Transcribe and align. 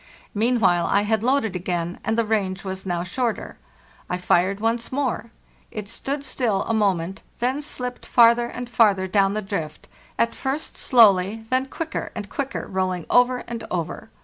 Meanwhile 0.33 0.87
I 0.87 1.03
had 1.03 1.21
loaded 1.21 1.55
again, 1.55 1.99
and 2.03 2.17
the 2.17 2.25
range 2.25 2.63
was 2.63 2.87
now 2.87 3.03
shorter. 3.03 3.59
I 4.09 4.17
fired 4.17 4.59
once 4.59 4.91
more. 4.91 5.29
It 5.69 5.87
stood 5.87 6.23
still 6.23 6.63
a 6.63 6.73
moment, 6.73 7.21
then 7.37 7.61
slipped 7.61 8.07
farther 8.07 8.47
and 8.47 8.67
farther 8.67 9.05
down 9.05 9.35
the 9.35 9.43
drift, 9.43 9.87
at 10.17 10.33
first 10.33 10.75
slowly, 10.75 11.43
then 11.51 11.67
quicker 11.67 12.09
and 12.15 12.31
quicker 12.31 12.65
rolling 12.65 13.05
over 13.11 13.43
and 13.47 13.63
over. 13.69 14.09